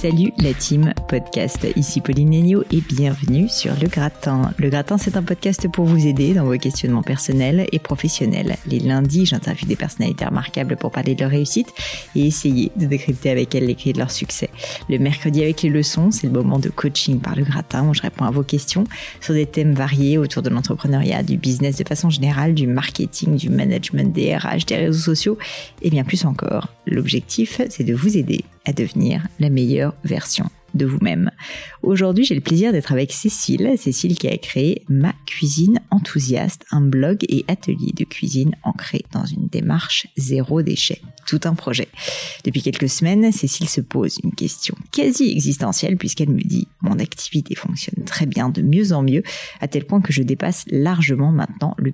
[0.00, 4.52] Salut la team podcast, ici Pauline Negno et bienvenue sur Le Gratin.
[4.56, 8.58] Le Gratin c'est un podcast pour vous aider dans vos questionnements personnels et professionnels.
[8.68, 11.74] Les lundis j'interviewe des personnalités remarquables pour parler de leur réussite
[12.14, 14.50] et essayer de décrypter avec elles les clés de leur succès.
[14.88, 18.02] Le mercredi avec les leçons c'est le moment de coaching par Le Gratin où je
[18.02, 18.84] réponds à vos questions
[19.20, 23.50] sur des thèmes variés autour de l'entrepreneuriat, du business de façon générale, du marketing, du
[23.50, 25.38] management, des RH, des réseaux sociaux
[25.82, 26.68] et bien plus encore.
[26.86, 31.30] L'objectif c'est de vous aider devenir la meilleure version de vous-même.
[31.82, 36.80] Aujourd'hui, j'ai le plaisir d'être avec Cécile, Cécile qui a créé Ma Cuisine Enthousiaste, un
[36.80, 41.00] blog et atelier de cuisine ancré dans une démarche zéro déchet.
[41.28, 41.88] Tout un projet.
[42.46, 47.54] Depuis quelques semaines, Cécile se pose une question quasi existentielle puisqu'elle me dit mon activité
[47.54, 49.22] fonctionne très bien, de mieux en mieux,
[49.60, 51.92] à tel point que je dépasse largement maintenant le,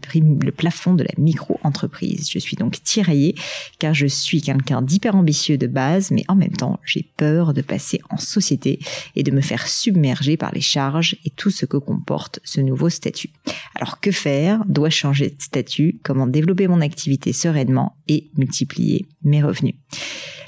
[0.52, 2.30] plafond de la micro-entreprise.
[2.30, 3.34] Je suis donc tiraillée
[3.80, 7.62] car je suis quelqu'un d'hyper ambitieux de base, mais en même temps, j'ai peur de
[7.62, 8.78] passer en société
[9.16, 12.88] et de me faire submerger par les charges et tout ce que comporte ce nouveau
[12.88, 13.30] statut.
[13.74, 14.64] Alors que faire?
[14.68, 15.98] Dois-je changer de statut?
[16.04, 19.74] Comment développer mon activité sereinement et multiplier mes revenus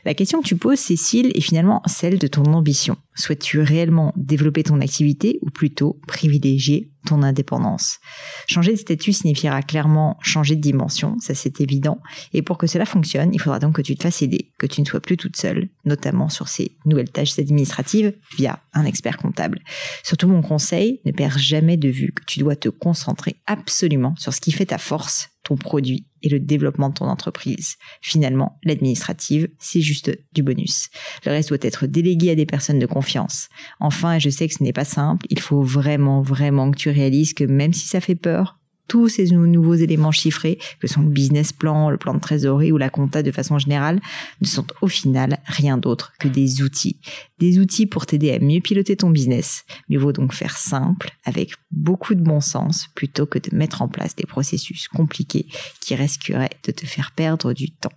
[0.06, 2.96] la question que tu poses, Cécile, est finalement celle de ton ambition.
[3.16, 7.98] Souhaites-tu réellement développer ton activité ou plutôt privilégier ton indépendance?
[8.46, 11.98] Changer de statut signifiera clairement changer de dimension, ça c'est évident.
[12.32, 14.80] Et pour que cela fonctionne, il faudra donc que tu te fasses aider, que tu
[14.80, 19.58] ne sois plus toute seule, notamment sur ces nouvelles tâches administratives via un expert comptable.
[20.04, 24.32] Surtout mon conseil, ne perds jamais de vue que tu dois te concentrer absolument sur
[24.32, 27.76] ce qui fait ta force ton produit et le développement de ton entreprise.
[28.02, 30.88] Finalement, l'administrative, c'est juste du bonus.
[31.24, 33.48] Le reste doit être délégué à des personnes de confiance.
[33.80, 36.90] Enfin, et je sais que ce n'est pas simple, il faut vraiment, vraiment que tu
[36.90, 41.08] réalises que même si ça fait peur, tous ces nouveaux éléments chiffrés, que sont le
[41.08, 44.00] business plan, le plan de trésorerie ou la compta de façon générale,
[44.40, 47.00] ne sont au final rien d'autre que des outils.
[47.38, 49.64] Des outils pour t'aider à mieux piloter ton business.
[49.88, 53.88] Mieux vaut donc faire simple, avec beaucoup de bon sens, plutôt que de mettre en
[53.88, 55.46] place des processus compliqués
[55.80, 57.92] qui risqueraient de te faire perdre du temps.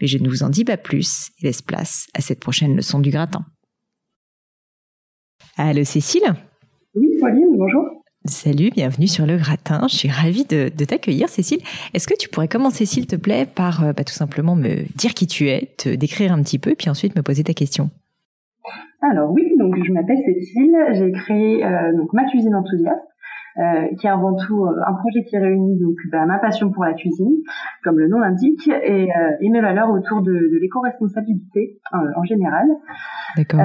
[0.00, 3.00] Mais je ne vous en dis pas plus et laisse place à cette prochaine leçon
[3.00, 3.44] du gratin.
[5.56, 6.34] Allô Cécile?
[6.94, 8.03] Oui, Pauline, bonjour.
[8.26, 9.86] Salut, bienvenue sur le gratin.
[9.86, 11.60] Je suis ravie de, t'accueillir, Cécile.
[11.92, 15.12] Est-ce que tu pourrais commencer, s'il te plaît, par euh, bah, tout simplement me dire
[15.12, 17.90] qui tu es, te décrire un petit peu, puis ensuite me poser ta question
[19.02, 20.74] Alors oui, donc je m'appelle Cécile.
[20.94, 23.04] J'ai créé euh, donc ma cuisine enthousiaste.
[23.56, 26.84] Euh, qui est avant tout euh, un projet qui réunit donc bah, ma passion pour
[26.84, 27.36] la cuisine,
[27.84, 32.66] comme le nom l'indique, et, euh, et, mes valeurs autour de, de l'éco-responsabilité en général.
[33.36, 33.60] D'accord.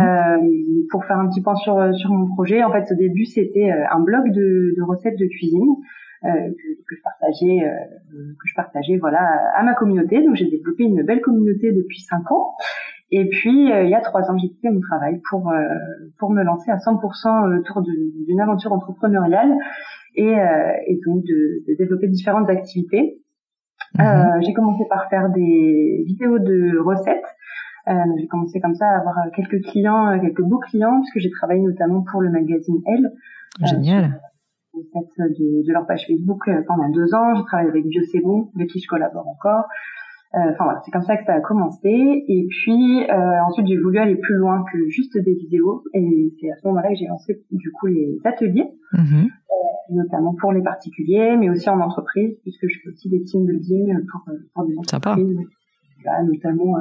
[0.91, 3.99] pour faire un petit point sur sur mon projet, en fait, au début, c'était un
[3.99, 5.75] blog de, de, recettes de cuisine.
[6.23, 7.59] Euh, que, que, je partageais
[8.11, 9.21] que je partageais voilà
[9.55, 12.55] à ma communauté donc j'ai développé une belle communauté depuis cinq ans
[13.11, 15.63] et puis, euh, il y a trois ans, j'ai quitté mon travail pour euh,
[16.19, 19.55] pour me lancer à 100% autour d'une aventure entrepreneuriale
[20.15, 23.21] et, euh, et donc de, de, développer différentes activités.
[23.97, 24.41] Mhm.
[24.45, 27.25] j'ai commencé par faire des vidéos de recettes.
[27.87, 32.03] j'ai commencé comme ça à avoir quelques clients, quelques beaux clients, puisque j'ai travaillé notamment
[32.11, 33.11] pour le magazine Elle.
[33.65, 34.21] Génial.
[34.75, 37.33] De, de, leur page Facebook pendant deux ans.
[37.35, 38.03] J'ai travaillé avec Bio
[38.55, 39.65] avec qui je collabore encore.
[40.35, 42.23] Euh, enfin voilà, c'est comme ça que ça a commencé.
[42.27, 45.83] Et puis euh, ensuite j'ai voulu aller plus loin que juste des vidéos.
[45.93, 49.25] Et c'est à ce moment-là que j'ai lancé du coup les ateliers, mm-hmm.
[49.25, 53.45] euh, notamment pour les particuliers, mais aussi en entreprise, puisque je fais aussi des team
[53.45, 54.21] building pour,
[54.53, 55.37] pour des entreprises,
[56.05, 56.75] Là, notamment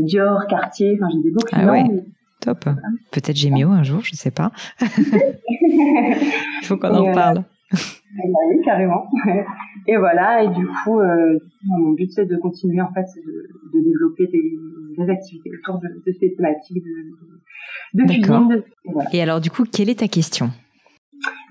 [0.00, 0.98] Dior, Cartier.
[0.98, 1.68] Enfin j'ai des beaux clients.
[1.68, 2.04] Ah ouais.
[2.40, 2.64] Top.
[3.12, 4.50] Peut-être Gémio un jour, je sais pas.
[4.80, 6.32] Il
[6.64, 7.44] faut qu'on en parle.
[7.76, 9.06] Eh ben oui, carrément.
[9.88, 13.84] Et voilà, et du coup, euh, mon but c'est de continuer en fait, de, de
[13.84, 14.58] développer des,
[14.98, 18.64] des, activités autour de, de ces thématiques de, de cuisine.
[18.84, 19.08] et, voilà.
[19.12, 20.50] et alors du coup, quelle est ta question?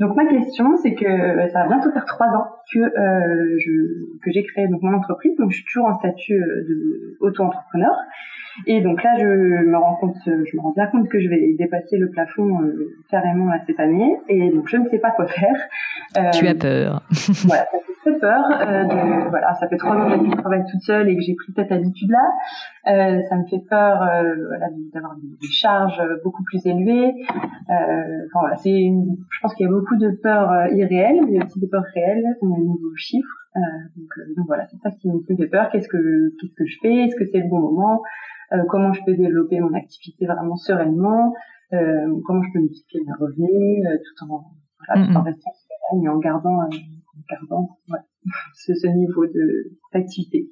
[0.01, 1.06] Donc ma question, c'est que
[1.54, 5.38] ça va bientôt faire trois ans que euh, je, que j'ai créé donc mon entreprise.
[5.38, 7.95] Donc je suis toujours en statut de auto-entrepreneur.
[8.68, 11.56] Et donc là, je me rends compte, je me rends bien compte que je vais
[11.57, 14.18] dépasser le plafond euh, carrément là, cette année.
[14.30, 15.56] Et donc je ne sais pas quoi faire.
[16.18, 17.02] Euh, tu as peur.
[17.46, 18.46] voilà, ça fait très peur.
[18.52, 21.36] Euh, de, voilà, ça fait trois ans que je travaille toute seule et que j'ai
[21.36, 22.32] pris cette habitude-là.
[22.88, 27.14] Euh, ça me fait peur euh, voilà, d'avoir des, charges beaucoup plus élevées.
[27.68, 31.60] enfin voilà, c'est une, je pense qu'il y a beaucoup de peurs irréelles, mais aussi
[31.60, 33.48] des peurs réelles au niveau chiffres.
[33.56, 35.70] donc, donc voilà, c'est ça qui me fait peur.
[35.70, 35.98] Qu'est-ce que
[36.40, 36.96] qu'est-ce que je fais?
[37.06, 38.02] Est-ce que c'est le bon moment?
[38.54, 41.34] Euh, comment je peux développer mon activité vraiment sereinement,
[41.74, 44.52] euh, comment je peux multiplier mes revenus euh, tout en,
[44.88, 45.52] voilà, tout en restant
[45.92, 46.70] en gardant, en
[47.30, 48.00] gardant ouais,
[48.54, 49.25] ce, niveau
[49.94, 50.50] d'activité.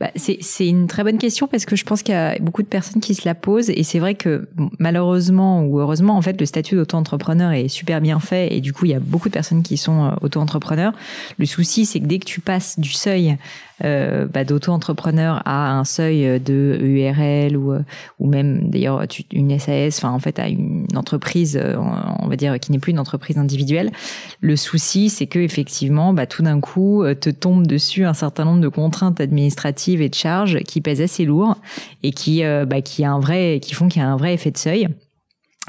[0.00, 2.66] Bah, c'est une très bonne question parce que je pense qu'il y a beaucoup de
[2.66, 4.48] personnes qui se la posent et c'est vrai que
[4.80, 8.86] malheureusement ou heureusement en fait le statut d'auto-entrepreneur est super bien fait et du coup
[8.86, 10.92] il y a beaucoup de personnes qui sont auto-entrepreneurs.
[11.38, 13.36] Le souci c'est que dès que tu passes du seuil
[13.84, 17.74] euh, bah, d'auto-entrepreneur à un seuil de URL ou,
[18.20, 21.76] ou même d'ailleurs une SAS, enfin en fait à une entreprise, euh,
[22.20, 23.90] on va dire qui n'est plus une entreprise individuelle.
[24.40, 28.44] Le souci, c'est que effectivement, bah, tout d'un coup, euh, te tombe dessus un certain
[28.44, 31.56] nombre de contraintes administratives et de charges qui pèsent assez lourd
[32.02, 34.50] et qui, bah, qui a un vrai, qui font qu'il y a un vrai effet
[34.50, 34.88] de seuil.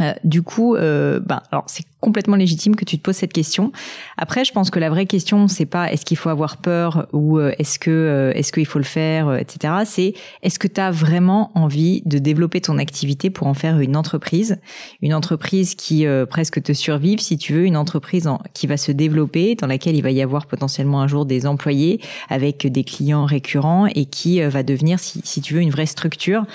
[0.01, 3.71] Euh, du coup, euh, bah, alors c'est complètement légitime que tu te poses cette question.
[4.17, 7.39] Après, je pense que la vraie question, c'est pas est-ce qu'il faut avoir peur ou
[7.39, 9.73] euh, est-ce que euh, est-ce qu'il faut le faire, etc.
[9.85, 13.95] C'est est-ce que tu as vraiment envie de développer ton activité pour en faire une
[13.95, 14.59] entreprise,
[15.01, 19.55] une entreprise qui presque te survive, si tu veux, une entreprise qui va se développer,
[19.55, 23.85] dans laquelle il va y avoir potentiellement un jour des employés avec des clients récurrents
[23.88, 26.45] et qui va devenir, si, si tu veux, une vraie structure.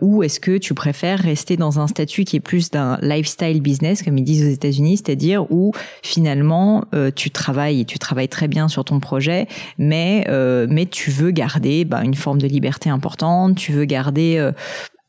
[0.00, 4.02] ou est-ce que tu préfères rester dans un statut qui est plus d'un lifestyle business,
[4.02, 5.72] comme ils disent aux États-Unis, c'est-à-dire où
[6.02, 9.46] finalement euh, tu travailles, tu travailles très bien sur ton projet,
[9.78, 14.52] mais euh, tu veux garder bah, une forme de liberté importante, tu veux garder euh,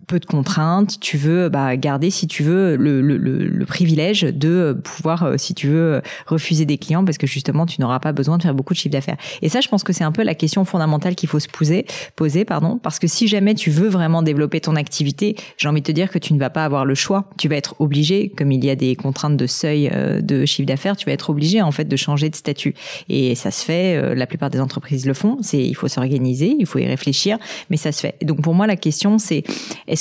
[0.10, 5.38] peu de contraintes, tu veux bah, garder, si tu veux, le, privilège de pouvoir, euh,
[5.38, 8.56] si tu veux, refuser des clients parce que justement, tu n'auras pas besoin de faire
[8.56, 9.18] beaucoup de chiffre d'affaires.
[9.44, 11.86] Et ça, je pense que c'est un peu la question fondamentale qu'il faut se poser,
[12.16, 15.86] poser, pardon, parce que si jamais tu veux vraiment développer ton activité, j'ai envie de
[15.86, 17.30] te dire que tu ne vas pas avoir le choix.
[17.38, 20.66] Tu vas être obligé, comme il y a des contraintes de seuil euh, de chiffre
[20.66, 22.74] d'affaires, tu vas être obligé en fait de changer de statut.
[23.10, 25.38] Et ça se fait, euh, la plupart des entreprises le font.
[25.42, 27.38] C'est, il faut s'organiser, il faut y réfléchir,
[27.70, 28.16] mais ça se fait.
[28.24, 29.44] donc pour moi, la question c'est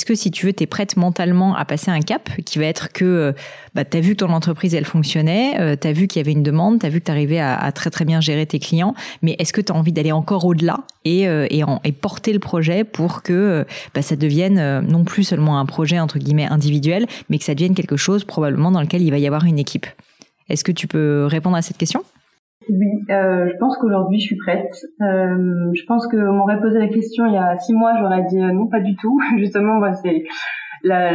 [0.05, 2.91] que si tu veux, tu es prête mentalement à passer un cap qui va être
[2.91, 3.31] que euh,
[3.73, 6.23] bah, tu as vu que ton entreprise, elle fonctionnait, euh, tu as vu qu'il y
[6.23, 8.59] avait une demande, tu as vu que tu arrivais à, très très bien gérer tes
[8.59, 12.33] clients, mais est-ce que tu as envie d'aller encore au-delà et, euh, et, et, porter
[12.33, 17.05] le projet pour que bah, ça devienne non plus seulement un projet entre guillemets individuel,
[17.29, 19.87] mais que ça devienne quelque chose probablement dans lequel il va y avoir une équipe?
[20.49, 22.03] Est-ce que tu peux répondre à cette question?
[22.69, 24.71] Oui, euh, je pense qu'aujourd'hui je suis prête.
[25.01, 28.39] Euh, je pense qu'on m'aurait posé la question il y a six mois, j'aurais dit
[28.39, 29.19] euh, non, pas du tout.
[29.37, 30.23] justement, moi, c'est
[30.83, 31.11] la,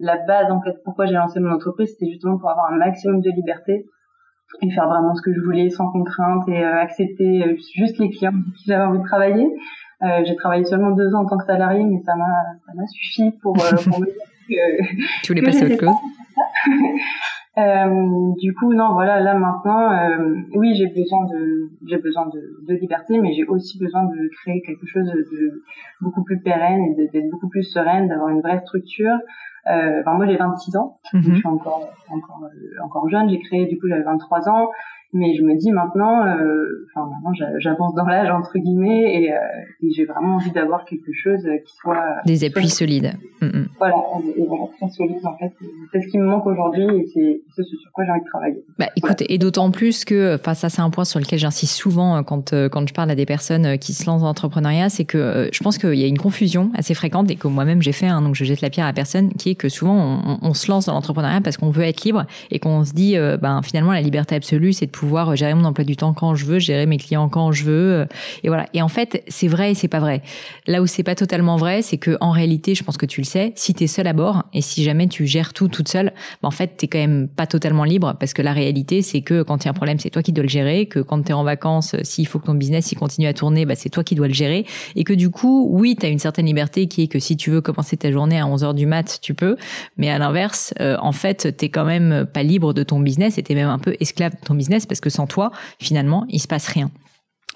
[0.00, 0.76] la base en fait.
[0.84, 3.86] Pourquoi j'ai lancé mon entreprise, c'était justement pour avoir un maximum de liberté
[4.62, 8.10] et faire vraiment ce que je voulais sans contrainte et euh, accepter euh, juste les
[8.10, 9.48] clients qui j'avais envie de travailler.
[10.24, 12.24] j'ai travaillé seulement deux ans en tant que salarié, mais ça m'a
[12.66, 14.14] ça m'a suffi pour, pour me dire
[14.48, 15.94] que tu voulais passer à autre chose?
[17.60, 22.64] Euh, du coup, non, voilà, là maintenant, euh, oui, j'ai besoin de, j'ai besoin de,
[22.66, 25.62] de liberté, mais j'ai aussi besoin de créer quelque chose de
[26.00, 29.16] beaucoup plus pérenne et d'être beaucoup plus sereine, d'avoir une vraie structure.
[29.66, 31.22] Euh, enfin, moi, j'ai 26 ans, mhm.
[31.22, 32.42] je suis encore, encore,
[32.82, 33.28] encore jeune.
[33.30, 34.68] J'ai créé, du coup, j'avais 23 ans.
[35.12, 39.38] Mais je me dis maintenant, euh, enfin maintenant j'avance dans l'âge entre guillemets et, euh,
[39.82, 43.14] et j'ai vraiment envie d'avoir quelque chose qui soit des appuis solides.
[43.40, 43.68] Mm, mm.
[43.78, 43.96] Voilà,
[44.36, 45.52] et voilà, très solide en fait.
[45.90, 48.64] C'est ce qui me manque aujourd'hui et c'est ce sur quoi j'ai envie de travailler.
[48.78, 52.18] Bah écoute, et d'autant plus que, enfin ça c'est un point sur lequel j'insiste souvent
[52.18, 55.48] euh, quand quand je parle à des personnes qui se lancent dans l'entrepreneuriat, c'est que
[55.52, 58.22] je pense qu'il y a une confusion assez fréquente et que moi-même j'ai fait, hein,
[58.22, 61.40] donc je jette la pierre à personne, qui que souvent on, se lance dans l'entrepreneuriat
[61.40, 64.86] parce qu'on veut être libre et qu'on se dit, ben finalement la liberté absolue c'est
[64.86, 67.64] de pouvoir gérer mon emploi du temps quand je veux, gérer mes clients quand je
[67.64, 67.92] veux.
[67.92, 68.06] Euh,
[68.42, 68.66] et voilà.
[68.74, 70.22] Et en fait, c'est vrai et c'est pas vrai.
[70.66, 73.26] Là où c'est pas totalement vrai, c'est que en réalité, je pense que tu le
[73.26, 76.12] sais, si tu es seul à bord et si jamais tu gères tout toute seule,
[76.42, 79.42] bah en fait, tu quand même pas totalement libre parce que la réalité, c'est que
[79.42, 81.30] quand il y a un problème, c'est toi qui dois le gérer, que quand tu
[81.30, 84.04] es en vacances, s'il faut que ton business il continue à tourner, bah c'est toi
[84.04, 84.66] qui dois le gérer
[84.96, 87.50] et que du coup, oui, tu as une certaine liberté qui est que si tu
[87.50, 89.34] veux commencer ta journée à 11h du mat, tu
[89.96, 93.54] Mais à l'inverse, en fait, t'es quand même pas libre de ton business et t'es
[93.54, 96.66] même un peu esclave de ton business parce que sans toi, finalement, il se passe
[96.68, 96.90] rien.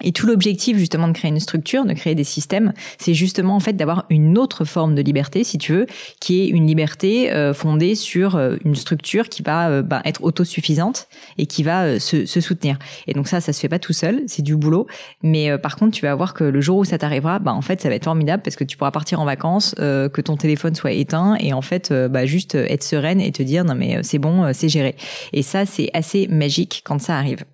[0.03, 3.61] Et tout l'objectif justement de créer une structure, de créer des systèmes, c'est justement en
[3.61, 5.85] fait d'avoir une autre forme de liberté, si tu veux,
[6.19, 10.21] qui est une liberté euh, fondée sur euh, une structure qui va euh, bah, être
[10.21, 12.77] autosuffisante et qui va se, se, soutenir.
[13.07, 14.85] Et donc ça, ça se fait pas tout seul, c'est du boulot.
[15.23, 17.79] Mais par contre, tu vas voir que le jour où ça t'arrivera, bah en fait,
[17.79, 20.91] ça va être formidable parce que tu pourras partir en vacances, que ton téléphone soit
[20.91, 24.51] éteint et en fait, bah, juste être sereine et te dire non mais c'est bon,
[24.53, 24.95] c'est géré.
[25.31, 27.45] Et ça, c'est assez magique quand ça arrive.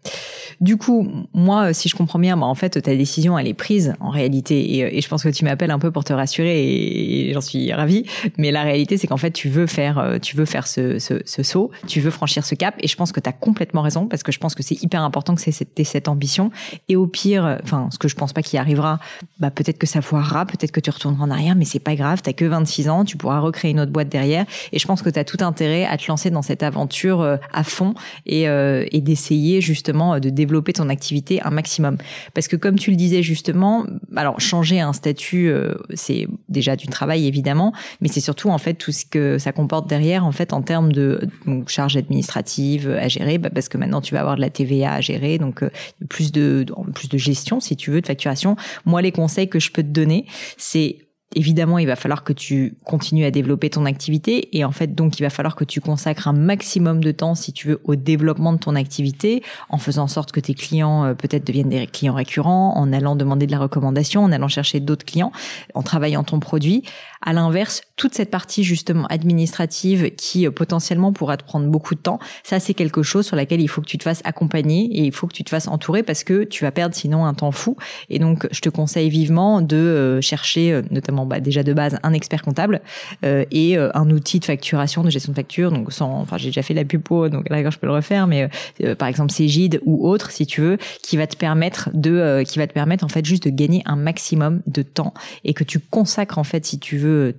[0.60, 3.94] Du coup, moi, si je comprends bien bah, en fait, ta décision, elle est prise
[4.00, 4.60] en réalité.
[4.76, 7.72] Et, et je pense que tu m'appelles un peu pour te rassurer et, j'en suis
[7.74, 8.06] ravie.
[8.38, 11.72] Mais la réalité, c'est qu'en fait, tu veux faire, euh, tu veux faire ce, saut,
[11.88, 12.76] tu veux franchir ce cap.
[12.80, 15.04] Et je pense que tu as complètement raison parce que je pense que c'est hyper
[15.04, 16.52] important que c'est cette, cette ambition.
[16.90, 19.00] Et au pire, enfin, ce que je pense pas qu'il arrivera,
[19.40, 22.22] bah, peut-être que ça foirera, peut-être que tu retourneras en arrière, mais c'est pas grave.
[22.22, 24.46] T'as que 26 ans, tu pourras recréer une autre boîte derrière.
[24.72, 27.38] Et je pense que tu as tout intérêt à te lancer dans cette aventure euh,
[27.54, 27.94] à fond
[28.26, 31.98] et, euh, et d'essayer justement de développer ton activité un maximum.
[32.34, 33.86] Parce que comme tu le disais justement,
[34.16, 38.74] alors changer un statut, euh, c'est déjà du travail évidemment, mais c'est surtout en fait
[38.76, 43.08] tout ce que ça comporte derrière en fait en termes de donc, charges administratives à
[43.08, 45.70] gérer, bah, parce que maintenant tu vas avoir de la TVA à gérer, donc euh,
[46.10, 48.56] plus de plus de gestion si tu veux de facturation.
[48.86, 50.26] Moi, les conseils que je peux te donner,
[50.58, 50.98] c'est
[51.36, 55.20] évidemment, il va falloir que tu continues à développer ton activité et en fait, donc,
[55.20, 58.54] il va falloir que tu consacres un maximum de temps, si tu veux, au développement
[58.54, 62.14] de ton activité, en faisant en sorte que tes clients euh, peut-être deviennent des clients
[62.14, 65.32] récurrents, en allant demander de la recommandation, en allant chercher d'autres clients,
[65.74, 66.84] en travaillant ton produit.
[67.24, 72.00] À l'inverse, toute cette partie justement administrative qui euh, potentiellement pourra te prendre beaucoup de
[72.00, 75.06] temps, ça c'est quelque chose sur laquelle il faut que tu te fasses accompagner et
[75.06, 77.52] il faut que tu te fasses entourer parce que tu vas perdre sinon un temps
[77.52, 77.78] fou.
[78.10, 82.14] Et donc, je te conseille vivement de euh, chercher notamment bah, déjà de base un
[82.14, 82.82] expert comptable
[83.24, 85.72] euh, et euh, un outil de facturation, de gestion de facture.
[85.72, 88.50] Donc sans, enfin j'ai déjà fait la pupo, donc là je peux le refaire, mais
[88.84, 92.60] euh, par exemple Cégide ou autre si tu veux, qui va te permettre de, qui
[92.60, 95.14] va te permettre en fait juste de gagner un maximum de temps
[95.44, 97.36] et que tu consacres en fait si tu veux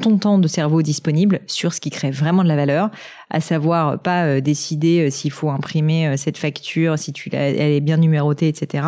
[0.00, 2.90] ton temps de cerveau disponible sur ce qui crée vraiment de la valeur
[3.32, 7.58] à savoir pas euh, décider euh, s'il faut imprimer euh, cette facture, si tu elle
[7.58, 8.86] est bien numérotée, etc.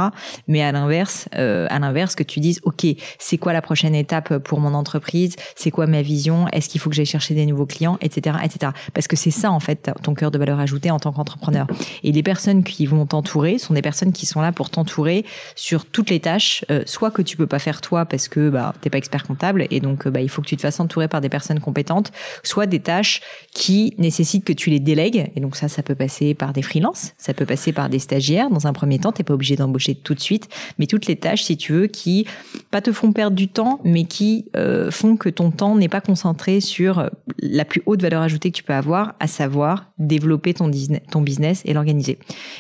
[0.49, 2.87] Mais à l'inverse, à l'inverse, que tu dises, ok,
[3.19, 5.37] c'est quoi la prochaine étape pour mon entreprise?
[5.57, 6.47] C'est quoi ma vision?
[6.49, 8.73] Est-ce qu'il faut que j'aille chercher des nouveaux clients, etc., etc.
[8.93, 11.67] Parce que c'est ça en fait ton cœur de valeur ajoutée en tant qu'entrepreneur.
[12.03, 15.87] Et les personnes qui vont t'entourer sont des personnes qui sont là pour t'entourer sur
[15.87, 18.99] toutes les tâches, soit que tu peux pas faire toi parce que bah t'es pas
[18.99, 21.61] expert comptable et donc bah il faut que tu te fasses entourer par des personnes
[21.61, 23.21] compétentes, soit des tâches
[23.53, 25.31] qui nécessitent que tu les délègues.
[25.37, 28.51] Et donc ça, ça peut passer par des freelances, ça peut passer par des stagiaires.
[28.51, 30.49] Dans un premier temps, t'es pas obligé d'embaucher tout de suite,
[30.79, 32.27] mais toutes les tâches, si tu veux, qui
[32.71, 36.01] pas te font perdre du temps, mais qui euh, font que ton temps n'est pas
[36.01, 37.09] concentré sur
[37.41, 41.73] la plus haute valeur ajoutée que tu peux avoir, à savoir développer ton, business et
[41.73, 42.19] l'organiser.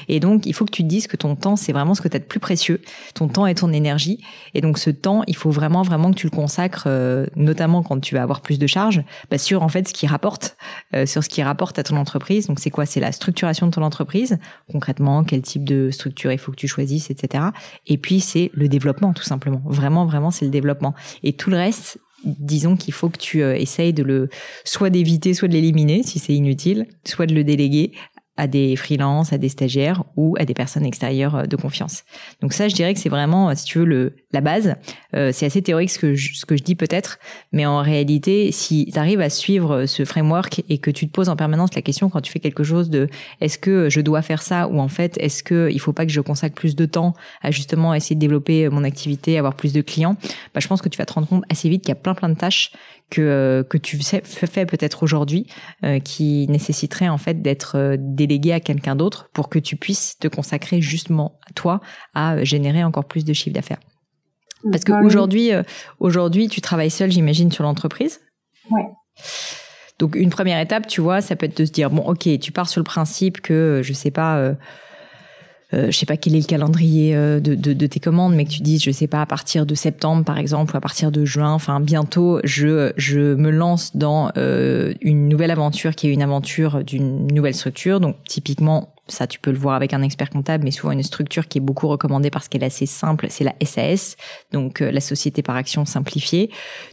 [0.08, 2.08] Et donc, il faut que tu te dises que ton temps, c'est vraiment ce que
[2.08, 2.80] tu as de plus précieux.
[3.14, 4.20] Ton temps et ton énergie.
[4.54, 8.00] Et donc, ce temps, il faut vraiment, vraiment que tu le consacres, euh, notamment quand
[8.00, 10.56] tu vas avoir plus de charges, bah, sur en fait ce qui rapporte,
[10.94, 12.46] euh, sur ce qui rapporte à ton entreprise.
[12.46, 12.86] Donc c'est quoi?
[12.86, 14.38] C'est la structuration de ton entreprise,
[14.70, 17.44] concrètement, quel type de structure il faut que tu choisisses, etc.
[17.86, 19.62] Et puis c'est le développement, tout simplement.
[19.64, 20.94] Vraiment, vraiment, c'est le développement.
[21.22, 24.28] Et tout le reste, disons qu'il faut que tu euh, essayes de le
[24.64, 27.92] soit d'éviter, soit de l'éliminer si c'est inutile, soit de le déléguer
[28.36, 32.04] à des freelances, à des stagiaires ou à des personnes extérieures euh, de confiance.
[32.40, 34.74] Donc ça, je dirais que c'est vraiment, euh, si tu veux, le, la base.
[35.14, 37.18] Euh, c'est assez théorique ce que je, ce que je dis peut-être,
[37.52, 41.28] mais en réalité, si tu arrives à suivre ce framework et que tu te poses
[41.28, 43.08] en permanence la question quand tu fais quelque chose de
[43.40, 44.66] est-ce que je dois faire ça?
[44.68, 47.50] ou en fait est-ce que il faut pas que je consacre plus de temps à
[47.50, 50.16] justement essayer de développer mon activité, avoir plus de clients,
[50.54, 52.14] bah, je pense que tu vas te rendre compte assez vite qu'il y a plein
[52.14, 52.72] plein de tâches
[53.10, 55.46] que euh, que tu fais peut-être aujourd'hui
[55.84, 60.16] euh, qui nécessiterait en fait d'être euh, délégué à quelqu'un d'autre pour que tu puisses
[60.18, 61.80] te consacrer justement toi
[62.14, 63.80] à générer encore plus de chiffre d'affaires.
[64.70, 65.50] Parce qu'aujourd'hui,
[66.00, 68.22] aujourd'hui, tu travailles seul, j'imagine, sur l'entreprise.
[68.70, 68.86] Ouais.
[69.98, 72.52] Donc une première étape, tu vois, ça peut être de se dire bon, ok, tu
[72.52, 74.54] pars sur le principe que je sais pas euh,
[75.90, 78.50] je sais pas quel est le calendrier euh, de, de, de, tes commandes, mais que
[78.50, 81.24] tu dises, je sais pas, à partir de septembre par exemple, ou à partir de
[81.24, 86.22] juin, enfin bientôt, je, je me lance dans euh, une nouvelle aventure qui est une
[86.22, 88.00] aventure d'une nouvelle structure.
[88.00, 91.46] Donc typiquement, ça tu peux le voir avec un expert comptable, mais souvent une structure
[91.46, 94.16] qui est beaucoup recommandée parce qu'elle est assez simple, c'est la SAS,
[94.52, 96.50] donc euh, la société par action simplifiée.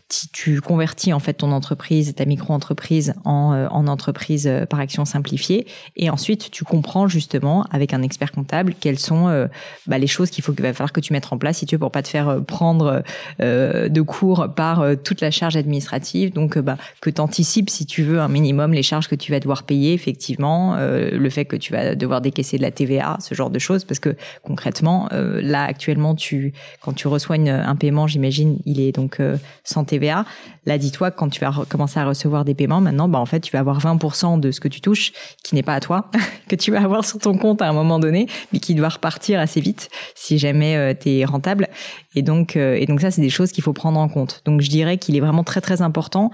[0.09, 4.81] Si tu convertis en fait ton entreprise, ta micro-entreprise en, euh, en entreprise euh, par
[4.81, 9.47] action simplifiée, et ensuite tu comprends justement avec un expert comptable quelles sont
[9.87, 11.75] bah, les choses qu'il faut qu'il va falloir que tu mettes en place si tu
[11.75, 13.03] veux pour pas te faire prendre
[13.39, 16.33] de cours par toute la charge administrative.
[16.33, 19.39] Donc bah, que tu anticipes si tu veux un minimum les charges que tu vas
[19.39, 23.49] devoir payer effectivement, le fait que tu vas devoir décaisser de la TVA, ce genre
[23.49, 28.59] de choses, parce que concrètement, euh, là actuellement, tu quand tu reçois un paiement, j'imagine,
[28.65, 30.25] il est donc euh, sans TVA.
[30.65, 33.51] Là, dis-toi quand tu vas commencer à recevoir des paiements, maintenant, bah en fait, tu
[33.51, 36.11] vas avoir 20% de ce que tu touches qui n'est pas à toi,
[36.49, 39.39] que tu vas avoir sur ton compte à un moment donné, mais qui doit repartir
[39.39, 41.69] assez vite si jamais euh, tu es rentable.
[42.15, 44.41] Et donc, et donc ça, c'est des choses qu'il faut prendre en compte.
[44.43, 46.31] Donc, je dirais qu'il est vraiment très très important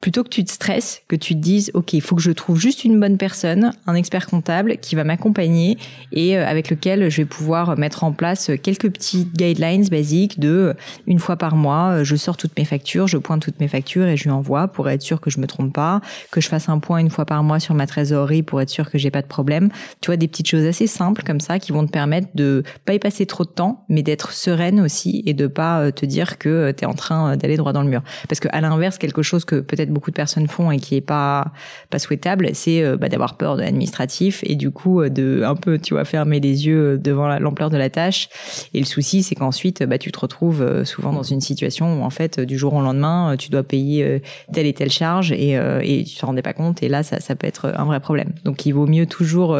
[0.00, 2.58] plutôt que tu te stresses, que tu te dises, OK, il faut que je trouve
[2.58, 5.76] juste une bonne personne, un expert comptable qui va m'accompagner
[6.12, 10.48] et euh, avec lequel je vais pouvoir mettre en place quelques petits guidelines basiques de
[10.48, 10.74] euh,
[11.06, 14.06] une fois par mois, euh, je sors toutes mes factures, je pointe toutes mes factures
[14.06, 16.70] et je lui envoie pour être sûr que je me trompe pas, que je fasse
[16.70, 19.22] un point une fois par mois sur ma trésorerie pour être sûr que j'ai pas
[19.22, 19.68] de problème.
[20.00, 22.94] Tu vois, des petites choses assez simples comme ça qui vont te permettre de pas
[22.94, 26.72] y passer trop de temps, mais d'être sereine aussi et de pas te dire que
[26.72, 28.02] tu es en train d'aller droit dans le mur.
[28.28, 31.00] Parce que à l'inverse, quelque chose que peut-être beaucoup de personnes font et qui est
[31.00, 31.52] pas
[31.90, 35.54] pas souhaitable, c'est euh, bah, d'avoir peur de l'administratif et du coup euh, de un
[35.54, 38.28] peu tu vois fermer les yeux devant l'ampleur de la tâche.
[38.74, 42.04] Et le souci c'est qu'ensuite bah tu te retrouves euh, souvent dans une situation où
[42.04, 45.50] en fait du jour au lendemain tu dois payer telle et telle charge et
[45.82, 48.32] et tu te rendais pas compte et là ça peut être un vrai problème.
[48.44, 49.58] Donc il vaut mieux toujours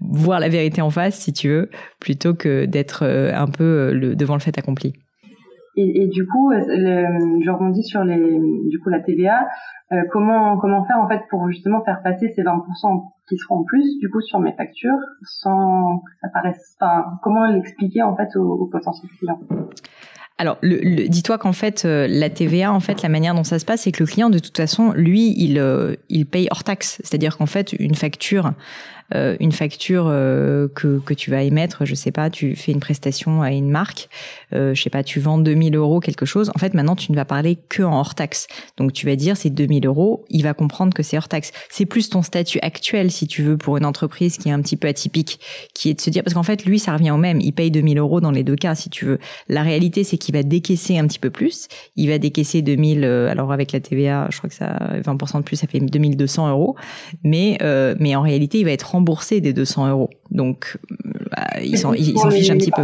[0.00, 4.40] voir la vérité en face si tu veux plutôt que d'être un peu devant le
[4.40, 4.94] fait accompli.
[5.82, 6.60] Et, du coup, euh,
[7.40, 9.48] je rebondis sur les, du coup, la TVA.
[9.92, 13.64] Euh, comment comment faire en fait pour justement faire passer ces 20% qui seront en
[13.64, 16.78] plus du coup sur mes factures sans que ça paraisse.
[17.24, 19.40] Comment l'expliquer en fait aux, potentiels clients
[20.38, 23.82] alors, dis-toi qu'en fait, euh, la TVA, en fait, la manière dont ça se passe,
[23.82, 25.62] c'est que le client, de toute façon, lui, il,
[26.08, 26.98] il paye hors taxe.
[27.04, 28.52] C'est-à-dire qu'en fait, une facture,
[29.14, 32.78] euh, une facture euh, que, que tu vas émettre, je sais pas, tu fais une
[32.78, 34.08] prestation à une marque,
[34.54, 37.16] euh, je sais pas, tu vends 2000 euros quelque chose, en fait maintenant tu ne
[37.16, 38.46] vas parler que en hors taxe.
[38.76, 41.50] Donc tu vas dire c'est 2000 euros, il va comprendre que c'est hors taxe.
[41.70, 44.76] C'est plus ton statut actuel si tu veux pour une entreprise qui est un petit
[44.76, 45.40] peu atypique,
[45.74, 47.72] qui est de se dire, parce qu'en fait lui ça revient au même, il paye
[47.72, 49.18] 2000 euros dans les deux cas si tu veux.
[49.48, 53.52] La réalité c'est qu'il va décaisser un petit peu plus, il va décaisser 2000, alors
[53.52, 56.76] avec la TVA je crois que ça 20% de plus ça fait 2200 euros,
[57.24, 57.58] mais,
[57.98, 60.10] mais en réalité il va être remboursé des 200 euros.
[60.30, 60.76] Donc,
[61.30, 62.82] bah, ils s'en fichent un petit peu.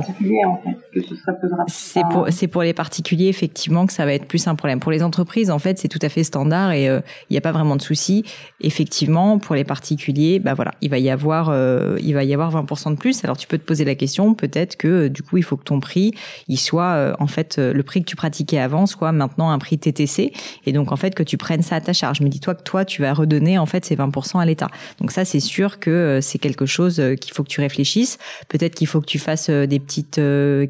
[1.66, 4.80] C'est pour, c'est pour les particuliers, effectivement, que ça va être plus un problème.
[4.80, 7.40] Pour les entreprises, en fait, c'est tout à fait standard et euh, il n'y a
[7.40, 8.24] pas vraiment de souci.
[8.60, 12.52] Effectivement, pour les particuliers, bah voilà, il va y avoir, euh, il va y avoir
[12.52, 13.24] 20% de plus.
[13.24, 15.80] Alors, tu peux te poser la question, peut-être que, du coup, il faut que ton
[15.80, 16.12] prix,
[16.48, 19.78] il soit, euh, en fait, le prix que tu pratiquais avant soit maintenant un prix
[19.78, 20.32] TTC.
[20.66, 22.20] Et donc, en fait, que tu prennes ça à ta charge.
[22.20, 24.68] Mais dis-toi que toi, tu vas redonner, en fait, ces 20% à l'État.
[25.00, 28.18] Donc ça, c'est sûr que c'est quelque chose qu'il faut que tu réfléchisses.
[28.48, 30.20] Peut-être qu'il faut que tu fasses des petites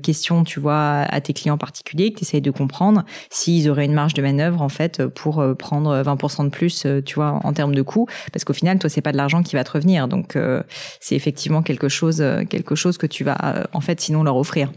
[0.03, 3.93] questions, tu vois, à tes clients particuliers, que tu essayes de comprendre s'ils auraient une
[3.93, 7.53] marge de manœuvre en fait pour euh, prendre 20% de plus, euh, tu vois, en
[7.53, 10.09] termes de coûts, parce qu'au final, toi, c'est pas de l'argent qui va te revenir,
[10.09, 10.63] donc euh,
[11.01, 14.73] c'est effectivement quelque chose, quelque chose que tu vas en fait sinon leur offrir.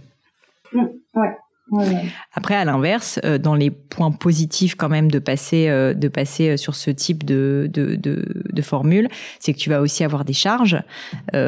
[0.74, 1.30] Mmh, ouais.
[2.34, 6.50] Après, à l'inverse, euh, dans les points positifs quand même de passer, euh, de passer
[6.50, 9.08] euh, sur ce type de, de, de, formule,
[9.40, 10.78] c'est que tu vas aussi avoir des charges,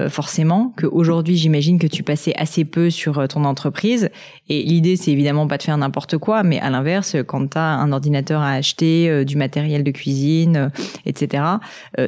[0.09, 4.09] forcément, que aujourd'hui j'imagine que tu passais assez peu sur ton entreprise.
[4.47, 7.75] Et l'idée, c'est évidemment pas de faire n'importe quoi, mais à l'inverse, quand tu as
[7.75, 10.71] un ordinateur à acheter, du matériel de cuisine,
[11.05, 11.43] etc.,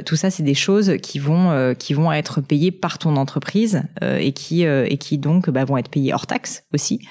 [0.05, 4.31] tout ça, c'est des choses qui vont, qui vont être payées par ton entreprise et
[4.31, 7.01] qui, et qui donc bah, vont être payées hors taxe aussi.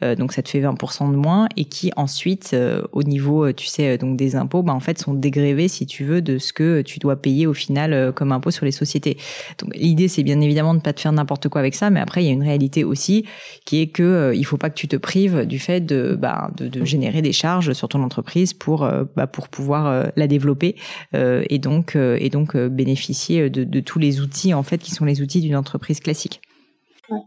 [0.00, 3.66] donc ça te fait 20% de moins et qui ensuite, euh, au niveau, euh, tu
[3.66, 6.52] sais, euh, donc des impôts, bah, en fait, sont dégrévés, si tu veux, de ce
[6.52, 9.16] que tu dois payer au final comme impôt sur les sociétés.
[9.58, 12.22] Donc l'idée, c'est bien évidemment de pas te faire n'importe quoi avec ça, mais après,
[12.22, 13.24] il y a une réalité aussi
[13.64, 16.68] qui est que il faut pas que tu te prives du fait de, bah, de,
[16.68, 20.76] de, générer des charges sur ton entreprise pour, bah, pour pouvoir la développer
[21.14, 25.22] et donc, et donc bénéficier de, de tous les outils en fait qui sont les
[25.22, 26.40] outils d'une entreprise classique.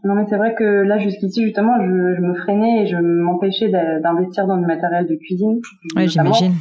[0.04, 3.68] Non, mais c'est vrai que là, jusqu'ici, justement, je, je, me freinais et je m'empêchais
[3.68, 5.60] d'investir dans du matériel de cuisine.
[5.96, 6.54] Oui, j'imagine.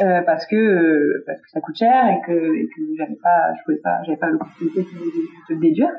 [0.00, 3.52] Euh, parce que euh, parce que ça coûte cher et que et que j'avais pas
[3.54, 5.90] je pouvais pas j'avais pas l'opportunité de, de, déduire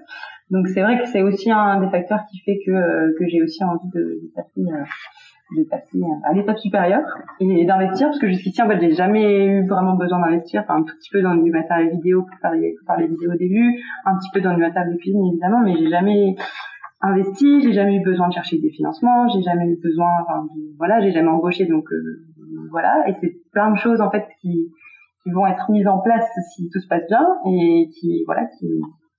[0.50, 3.43] donc c'est vrai que c'est aussi un des facteurs qui fait que euh, que j'ai
[3.43, 4.62] aussi envie de, de passer
[5.58, 7.04] de passer à l'étape supérieure
[7.40, 10.62] et d'investir parce que jusqu'ici en fait j'ai jamais eu vraiment besoin d'investir.
[10.64, 13.38] Enfin un tout petit peu dans du matériel vidéo pour les, pour les vidéos au
[13.38, 16.36] début un petit peu dans du matériel de cuisine évidemment mais j'ai jamais
[17.02, 21.02] investi j'ai jamais eu besoin de chercher des financements j'ai jamais eu besoin enfin, voilà
[21.02, 22.26] j'ai jamais embauché donc euh,
[22.70, 23.04] voilà.
[23.08, 24.72] Et c'est plein de choses en fait qui
[25.24, 28.68] qui vont être mises en place si tout se passe bien et qui voilà qui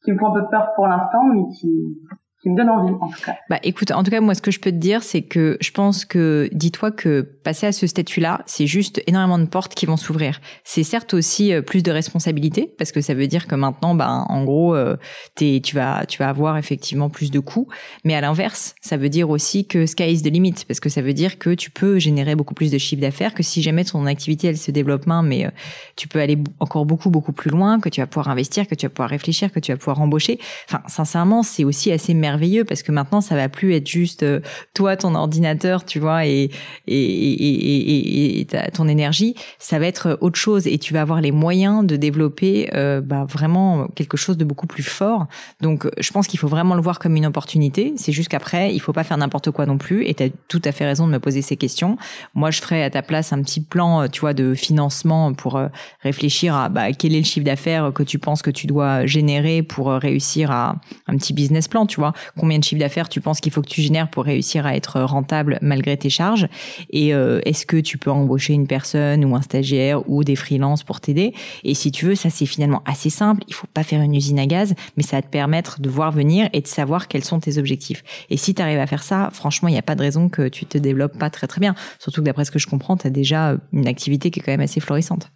[0.05, 1.97] qui me font un peu peur pour l'instant mais qui
[2.43, 3.37] qui me donne envie en tout cas.
[3.49, 5.71] Bah écoute, en tout cas moi ce que je peux te dire c'est que je
[5.71, 9.97] pense que dis-toi que passer à ce statut-là, c'est juste énormément de portes qui vont
[9.97, 10.41] s'ouvrir.
[10.65, 14.25] C'est certes aussi euh, plus de responsabilités parce que ça veut dire que maintenant bah
[14.29, 14.97] en gros euh,
[15.37, 17.69] tu vas tu vas avoir effectivement plus de coûts,
[18.05, 21.01] mais à l'inverse, ça veut dire aussi que sky is the limit parce que ça
[21.01, 24.07] veut dire que tu peux générer beaucoup plus de chiffre d'affaires que si jamais ton
[24.07, 25.51] activité elle se développe moins mais euh,
[25.97, 28.87] tu peux aller encore beaucoup beaucoup plus loin, que tu vas pouvoir investir, que tu
[28.87, 30.41] vas pouvoir réfléchir, que tu vas pouvoir embaucher.
[30.69, 34.23] Enfin sincèrement, c'est aussi assez merveilleux merveilleux parce que maintenant ça va plus être juste
[34.23, 34.41] euh,
[34.75, 36.51] toi ton ordinateur tu vois et
[36.87, 39.35] et, et, ton énergie.
[39.59, 43.25] Ça va être autre chose et tu vas avoir les moyens de développer euh, bah,
[43.29, 45.27] vraiment quelque chose de beaucoup plus fort.
[45.61, 47.95] Donc je pense qu'il faut vraiment le voir comme une opportunité.
[47.97, 50.63] C'est juste qu'après il faut pas faire n'importe quoi non plus et tu as tout
[50.65, 51.97] à fait raison de me poser ces questions.
[52.35, 55.69] Moi je ferai à ta place un petit plan tu vois de financement pour euh,
[56.01, 59.63] réfléchir à bah, quel est le chiffre d'affaires que tu penses que tu dois générer
[59.63, 63.41] pour réussir à un petit business plan tu vois combien de chiffre d'affaires tu penses
[63.41, 66.49] qu'il faut que tu génères pour réussir à être rentable malgré tes charges
[66.91, 70.83] et euh, est-ce que tu peux embaucher une personne ou un stagiaire ou des freelances
[70.83, 71.35] pour t'aider?
[71.65, 73.43] Et si tu veux ça c'est finalement assez simple.
[73.49, 76.13] Il faut pas faire une usine à gaz mais ça va te permettre de voir
[76.13, 78.03] venir et de savoir quels sont tes objectifs.
[78.31, 80.49] Et si tu arrives à faire ça franchement il n'y a pas de raison que
[80.49, 81.75] tu te développes pas très très bien.
[81.99, 84.53] Surtout que d'après ce que je comprends tu as déjà une activité qui est quand
[84.53, 85.31] même assez florissante.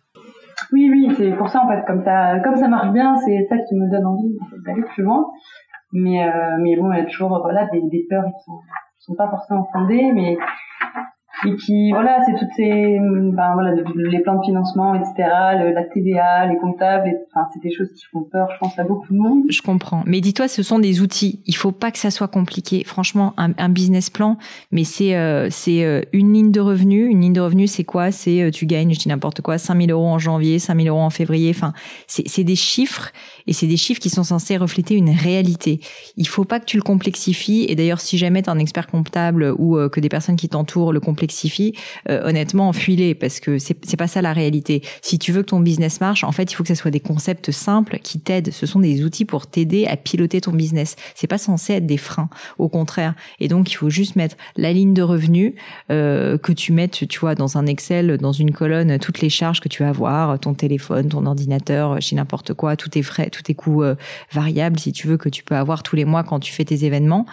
[0.72, 3.56] Oui, oui, c'est pour ça en fait, comme ça, comme ça marche bien, c'est ça
[3.68, 5.26] qui me donne envie d'aller plus loin.
[5.96, 8.60] Mais, euh, mais bon, il y a toujours voilà, des, des peurs qui sont,
[8.98, 10.36] qui sont pas forcément fondées, mais
[11.44, 16.46] et qui voilà c'est toutes ces ben voilà les plans de financement etc la TVA
[16.46, 19.44] les comptables enfin c'est des choses qui font peur je pense à beaucoup de monde.
[19.48, 20.02] Je comprends.
[20.06, 21.40] Mais dis-toi ce sont des outils.
[21.46, 22.84] Il faut pas que ça soit compliqué.
[22.84, 24.38] Franchement un, business plan
[24.70, 28.10] mais c'est euh, c'est euh, une ligne de revenus une ligne de revenus c'est quoi?
[28.10, 31.10] C'est euh, tu gagnes je dis n'importe quoi 5000 euros en janvier 5000 euros en
[31.10, 31.50] février.
[31.50, 31.72] Enfin
[32.06, 33.10] c'est c'est des chiffres
[33.46, 35.80] et c'est des chiffres qui sont censés refléter une réalité.
[36.16, 37.66] Il faut pas que tu le complexifies.
[37.68, 41.00] Et d'ailleurs si jamais tu un expert comptable ou que des personnes qui t'entourent le
[41.00, 41.25] complexifient
[42.08, 44.82] euh, honnêtement, enfuis parce que c'est pas ça la réalité.
[45.02, 47.00] Si tu veux que ton business marche, en fait, il faut que ce soit des
[47.00, 48.52] concepts simples qui t'aident.
[48.52, 50.96] Ce sont des outils pour t'aider à piloter ton business.
[51.14, 53.14] C'est pas censé être des freins, au contraire.
[53.40, 55.54] Et donc, il faut juste mettre la ligne de revenus
[55.90, 59.60] euh, que tu mettes, tu vois, dans un Excel, dans une colonne, toutes les charges
[59.60, 63.42] que tu vas avoir, ton téléphone, ton ordinateur, chez n'importe quoi, tous tes frais, tous
[63.42, 63.94] tes coûts euh,
[64.32, 66.84] variables, si tu veux, que tu peux avoir tous les mois quand tu fais tes
[66.84, 67.26] événements.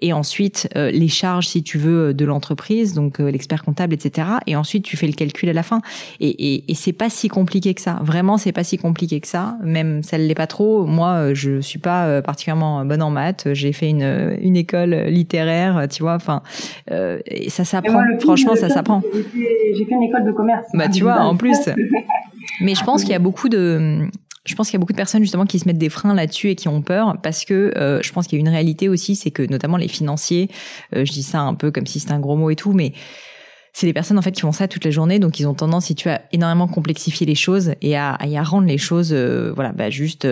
[0.00, 4.28] Et ensuite, euh, les charges, si tu veux, de l'entreprise, donc euh, l'expert comptable, etc.
[4.46, 5.80] Et ensuite, tu fais le calcul à la fin.
[6.20, 7.98] Et, et, et c'est pas si compliqué que ça.
[8.02, 9.56] Vraiment, c'est pas si compliqué que ça.
[9.62, 10.86] Même ça ne l'est pas trop.
[10.86, 13.48] Moi, euh, je suis pas particulièrement bonne en maths.
[13.52, 16.14] J'ai fait une, une école littéraire, tu vois.
[16.14, 16.42] Enfin,
[16.90, 18.02] euh, ça s'apprend.
[18.20, 19.02] Franchement, ça s'apprend.
[19.12, 20.66] J'ai fait une école de commerce.
[20.74, 21.58] Bah, tu vois, en plus.
[22.60, 24.08] Mais je pense qu'il y a beaucoup de
[24.48, 26.50] je pense qu'il y a beaucoup de personnes justement qui se mettent des freins là-dessus
[26.50, 29.14] et qui ont peur parce que euh, je pense qu'il y a une réalité aussi,
[29.14, 30.48] c'est que notamment les financiers,
[30.96, 32.94] euh, je dis ça un peu comme si c'était un gros mot et tout, mais
[33.74, 35.84] c'est des personnes en fait qui font ça toute la journée, donc ils ont tendance,
[35.84, 39.72] si tu as énormément complexifié les choses et à, à, rendre les choses, euh, voilà,
[39.72, 40.26] bah juste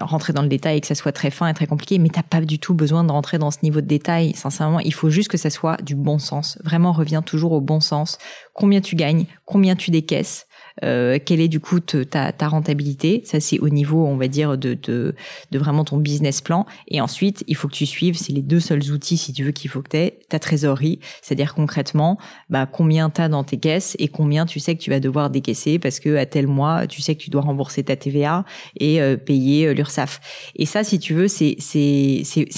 [0.00, 2.22] rentrer dans le détail et que ça soit très fin et très compliqué, mais t'as
[2.22, 4.32] pas du tout besoin de rentrer dans ce niveau de détail.
[4.34, 6.58] Sincèrement, il faut juste que ça soit du bon sens.
[6.64, 8.18] Vraiment, reviens toujours au bon sens.
[8.54, 10.46] Combien tu gagnes, combien tu décaisses,
[10.84, 13.22] euh, quelle est du coup ta, ta rentabilité?
[13.24, 15.14] Ça, c'est au niveau, on va dire, de, de,
[15.50, 16.66] de, vraiment ton business plan.
[16.88, 19.50] Et ensuite, il faut que tu suives, c'est les deux seuls outils, si tu veux,
[19.50, 21.00] qu'il faut que tu aies, ta trésorerie.
[21.22, 22.18] C'est-à-dire concrètement,
[22.50, 25.30] bah, combien tu as dans tes caisses et combien tu sais que tu vas devoir
[25.30, 28.44] décaisser parce que à tel mois, tu sais que tu dois rembourser ta TVA
[28.78, 30.20] et euh, payer euh, l'URSSAF.
[30.56, 31.56] Et ça, si tu veux, c'est,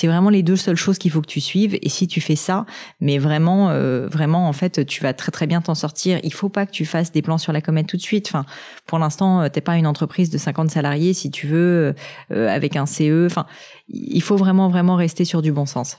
[0.04, 1.78] vraiment les deux seules choses qu'il faut que tu suives.
[1.82, 2.66] Et si tu fais ça,
[3.00, 6.18] mais vraiment, euh, vraiment, en fait, tu vas très très bien t'en sortir.
[6.22, 8.44] Il faut pas que tu fasses des plans sur la comète tout de suite Enfin,
[8.86, 11.94] pour l'instant, euh, t'es pas une entreprise de 50 salariés, si tu veux,
[12.32, 13.26] euh, avec un CE.
[13.26, 13.46] Enfin,
[13.88, 15.98] il faut vraiment, vraiment rester sur du bon sens.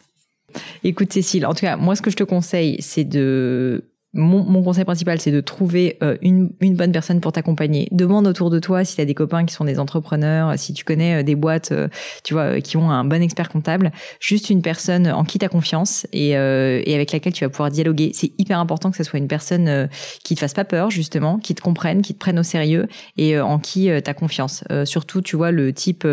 [0.83, 4.83] Écoute, Cécile, en tout cas, moi, ce que je te conseille, c'est de mon, conseil
[4.83, 7.87] principal, c'est de trouver euh, une, bonne personne pour t'accompagner.
[7.91, 10.83] Demande autour de toi si tu as des copains qui sont des entrepreneurs, si tu
[10.83, 11.87] connais euh, des boîtes, euh,
[12.25, 13.91] tu vois, qui ont un bon expert comptable.
[14.19, 17.71] Juste une personne en qui tu as confiance et, et, avec laquelle tu vas pouvoir
[17.71, 18.11] dialoguer.
[18.13, 19.89] C'est hyper important que ce soit une personne
[20.23, 23.39] qui te fasse pas peur, justement, qui te comprenne, qui te prenne au sérieux et
[23.39, 24.63] en qui tu as confiance.
[24.85, 26.05] surtout, tu vois, le type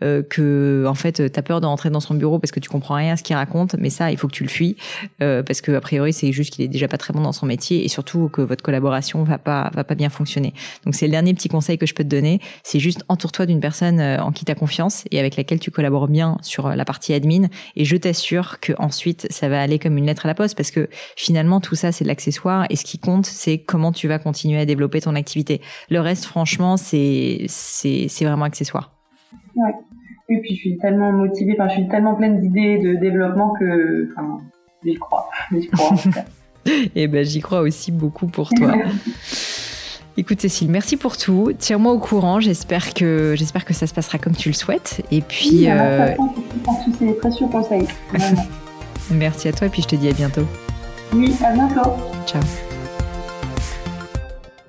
[0.00, 2.94] que, en fait, tu as peur de rentrer dans son bureau parce que tu comprends
[2.94, 4.76] rien à ce qu'il raconte, mais ça, il faut que tu le fuis
[5.18, 7.84] parce que, a priori, c'est juste qu'il est déjà pas très bon dans son métier
[7.84, 10.54] et surtout que votre collaboration va pas va pas bien fonctionner.
[10.84, 13.60] Donc c'est le dernier petit conseil que je peux te donner, c'est juste entoure-toi d'une
[13.60, 16.74] personne euh, en qui tu as confiance et avec laquelle tu collabores bien sur euh,
[16.74, 20.28] la partie admin et je t'assure que ensuite ça va aller comme une lettre à
[20.28, 23.58] la poste parce que finalement tout ça c'est de l'accessoire et ce qui compte c'est
[23.58, 25.60] comment tu vas continuer à développer ton activité.
[25.90, 28.92] Le reste franchement c'est c'est c'est vraiment accessoire.
[29.56, 29.72] Ouais.
[30.30, 34.08] Et puis je suis tellement motivée, enfin je suis tellement pleine d'idées de développement que
[34.10, 34.38] enfin
[34.84, 35.96] j'y crois, j'y crois.
[36.66, 38.74] Et eh ben j'y crois aussi beaucoup pour toi.
[40.16, 41.52] Écoute Cécile, merci pour tout.
[41.58, 42.40] Tiens-moi au courant.
[42.40, 45.02] J'espère que j'espère que ça se passera comme tu le souhaites.
[45.10, 45.50] Et puis.
[45.50, 46.14] Oui, euh...
[46.98, 47.86] c'est précieux conseils.
[49.10, 50.46] merci à toi et puis je te dis à bientôt.
[51.12, 51.90] Oui, à bientôt.
[52.26, 52.42] Ciao.